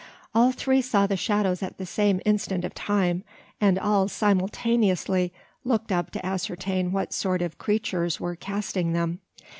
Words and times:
All 0.33 0.51
three 0.51 0.81
saw 0.81 1.05
the 1.05 1.15
shadows 1.15 1.61
at 1.61 1.77
the 1.77 1.85
same 1.85 2.21
instant 2.25 2.65
of 2.65 2.73
time; 2.73 3.23
and 3.61 3.77
all 3.77 4.07
simultaneously 4.07 5.31
looked 5.63 5.91
up 5.91 6.09
to 6.13 6.25
ascertain 6.25 6.91
what 6.91 7.13
sort 7.13 7.43
of 7.43 7.59
creatures 7.59 8.19
were 8.19 8.35
casting 8.35 8.93
them. 8.93 9.19